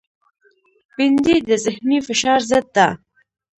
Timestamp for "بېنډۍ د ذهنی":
0.95-1.99